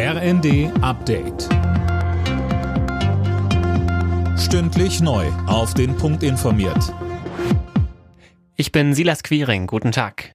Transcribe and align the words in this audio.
RND 0.00 0.70
Update. 0.80 1.48
Stündlich 4.38 5.00
neu. 5.00 5.26
Auf 5.48 5.74
den 5.74 5.96
Punkt 5.96 6.22
informiert. 6.22 6.94
Ich 8.54 8.70
bin 8.70 8.94
Silas 8.94 9.24
Quiring. 9.24 9.66
Guten 9.66 9.90
Tag. 9.90 10.30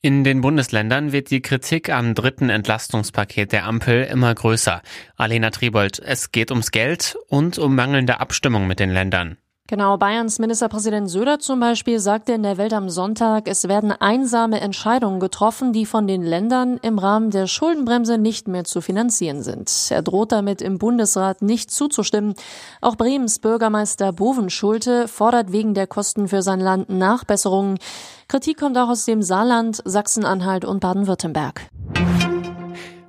In 0.00 0.22
den 0.22 0.42
Bundesländern 0.42 1.10
wird 1.10 1.32
die 1.32 1.42
Kritik 1.42 1.90
am 1.90 2.14
dritten 2.14 2.50
Entlastungspaket 2.50 3.50
der 3.50 3.66
Ampel 3.66 4.04
immer 4.04 4.32
größer. 4.32 4.80
Alena 5.16 5.50
Tribold, 5.50 5.98
es 5.98 6.30
geht 6.30 6.52
ums 6.52 6.70
Geld 6.70 7.16
und 7.26 7.58
um 7.58 7.74
mangelnde 7.74 8.20
Abstimmung 8.20 8.68
mit 8.68 8.78
den 8.78 8.90
Ländern. 8.90 9.38
Genau, 9.70 9.98
Bayerns 9.98 10.38
Ministerpräsident 10.38 11.10
Söder 11.10 11.40
zum 11.40 11.60
Beispiel 11.60 11.98
sagte 11.98 12.32
in 12.32 12.42
der 12.42 12.56
Welt 12.56 12.72
am 12.72 12.88
Sonntag, 12.88 13.46
es 13.46 13.68
werden 13.68 13.92
einsame 13.92 14.62
Entscheidungen 14.62 15.20
getroffen, 15.20 15.74
die 15.74 15.84
von 15.84 16.06
den 16.06 16.22
Ländern 16.22 16.78
im 16.80 16.98
Rahmen 16.98 17.30
der 17.30 17.46
Schuldenbremse 17.46 18.16
nicht 18.16 18.48
mehr 18.48 18.64
zu 18.64 18.80
finanzieren 18.80 19.42
sind. 19.42 19.70
Er 19.90 20.00
droht 20.00 20.32
damit 20.32 20.62
im 20.62 20.78
Bundesrat 20.78 21.42
nicht 21.42 21.70
zuzustimmen. 21.70 22.32
Auch 22.80 22.96
Bremens 22.96 23.40
Bürgermeister 23.40 24.10
Bovenschulte 24.10 25.06
fordert 25.06 25.52
wegen 25.52 25.74
der 25.74 25.86
Kosten 25.86 26.28
für 26.28 26.40
sein 26.40 26.60
Land 26.60 26.88
Nachbesserungen. 26.88 27.78
Kritik 28.26 28.58
kommt 28.58 28.78
auch 28.78 28.88
aus 28.88 29.04
dem 29.04 29.20
Saarland, 29.20 29.82
Sachsen-Anhalt 29.84 30.64
und 30.64 30.80
Baden-Württemberg. 30.80 31.68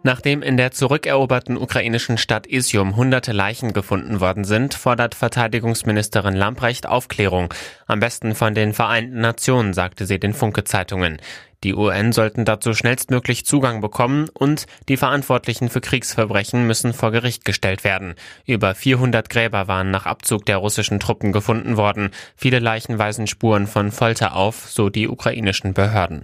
Nachdem 0.04 0.42
in 0.42 0.56
der 0.56 0.72
zurückeroberten 0.72 1.58
ukrainischen 1.58 2.18
Stadt 2.18 2.48
Isium 2.48 2.96
hunderte 2.96 3.34
Leichen 3.34 3.74
gefunden 3.74 4.22
worden 4.22 4.46
sind, 4.46 4.74
fordert 4.74 5.14
Verteidigungsministerin 5.14 6.36
Lamprecht 6.36 6.88
Aufklärung. 6.88 7.54
Am 7.86 8.00
besten 8.00 8.34
von 8.34 8.54
den 8.54 8.74
Vereinten 8.74 9.20
Nationen, 9.20 9.74
sagte 9.74 10.06
sie 10.06 10.20
den 10.20 10.34
Funke-Zeitungen. 10.34 11.18
Die 11.66 11.76
UN 11.76 12.14
sollten 12.14 12.46
dazu 12.46 12.74
schnellstmöglich 12.74 13.46
Zugang 13.46 13.82
bekommen 13.82 14.30
und 14.34 14.66
die 14.88 14.96
Verantwortlichen 14.96 15.68
für 15.68 15.82
Kriegsverbrechen 15.82 16.66
müssen 16.66 16.94
vor 16.94 17.12
Gericht 17.12 17.44
gestellt 17.44 17.84
werden. 17.84 18.16
Über 18.46 18.74
400 18.74 19.30
Gräber 19.30 19.68
waren 19.68 19.92
nach 19.92 20.06
Abzug 20.06 20.46
der 20.46 20.58
russischen 20.58 21.02
Truppen 21.02 21.34
gefunden 21.34 21.76
worden. 21.76 22.12
Viele 22.38 22.60
Leichen 22.60 22.98
weisen 22.98 23.28
Spuren 23.28 23.68
von 23.68 23.92
Folter 23.92 24.38
auf, 24.38 24.70
so 24.70 24.90
die 24.90 25.10
ukrainischen 25.10 25.74
Behörden. 25.74 26.24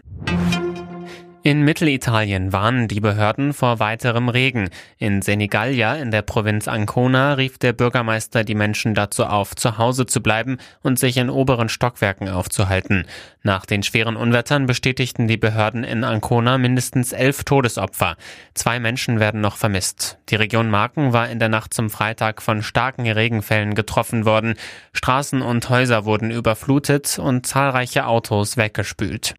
In 1.45 1.61
Mittelitalien 1.61 2.53
warnen 2.53 2.87
die 2.87 2.99
Behörden 2.99 3.53
vor 3.53 3.77
weiterem 3.77 4.29
Regen. 4.29 4.71
In 4.97 5.21
Senigallia 5.21 5.93
in 5.93 6.09
der 6.09 6.23
Provinz 6.23 6.67
Ancona 6.67 7.35
rief 7.35 7.59
der 7.59 7.71
Bürgermeister 7.71 8.43
die 8.43 8.55
Menschen 8.55 8.95
dazu 8.95 9.25
auf, 9.25 9.55
zu 9.55 9.77
Hause 9.77 10.07
zu 10.07 10.23
bleiben 10.23 10.57
und 10.81 10.97
sich 10.97 11.17
in 11.17 11.29
oberen 11.29 11.69
Stockwerken 11.69 12.29
aufzuhalten. 12.29 13.05
Nach 13.43 13.67
den 13.67 13.83
schweren 13.83 14.15
Unwettern 14.15 14.65
bestätigten 14.65 15.27
die 15.27 15.37
Behörden 15.37 15.83
in 15.83 16.03
Ancona 16.03 16.57
mindestens 16.57 17.13
elf 17.13 17.43
Todesopfer. 17.43 18.17
Zwei 18.55 18.79
Menschen 18.79 19.19
werden 19.19 19.39
noch 19.39 19.57
vermisst. 19.57 20.17
Die 20.29 20.37
Region 20.37 20.71
Marken 20.71 21.13
war 21.13 21.29
in 21.29 21.37
der 21.37 21.49
Nacht 21.49 21.75
zum 21.75 21.91
Freitag 21.91 22.41
von 22.41 22.63
starken 22.63 23.07
Regenfällen 23.07 23.75
getroffen 23.75 24.25
worden. 24.25 24.55
Straßen 24.93 25.43
und 25.43 25.69
Häuser 25.69 26.05
wurden 26.05 26.31
überflutet 26.31 27.19
und 27.19 27.45
zahlreiche 27.45 28.07
Autos 28.07 28.57
weggespült. 28.57 29.35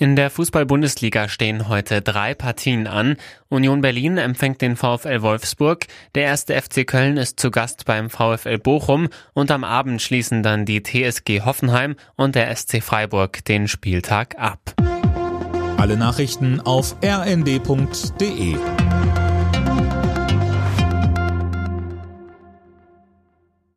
In 0.00 0.16
der 0.16 0.30
Fußball-Bundesliga 0.30 1.28
stehen 1.28 1.68
heute 1.68 2.00
drei 2.00 2.32
Partien 2.32 2.86
an. 2.86 3.18
Union 3.50 3.82
Berlin 3.82 4.16
empfängt 4.16 4.62
den 4.62 4.74
VfL 4.74 5.20
Wolfsburg, 5.20 5.88
der 6.14 6.22
erste 6.22 6.58
FC 6.58 6.86
Köln 6.86 7.18
ist 7.18 7.38
zu 7.38 7.50
Gast 7.50 7.84
beim 7.84 8.08
VfL 8.08 8.56
Bochum 8.56 9.10
und 9.34 9.50
am 9.50 9.62
Abend 9.62 10.00
schließen 10.00 10.42
dann 10.42 10.64
die 10.64 10.82
TSG 10.82 11.42
Hoffenheim 11.44 11.96
und 12.16 12.34
der 12.34 12.56
SC 12.56 12.82
Freiburg 12.82 13.44
den 13.44 13.68
Spieltag 13.68 14.36
ab. 14.38 14.74
Alle 15.76 15.98
Nachrichten 15.98 16.60
auf 16.62 16.96
rnd.de 17.04 18.56